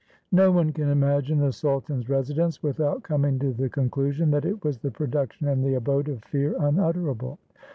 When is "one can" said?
0.51-0.89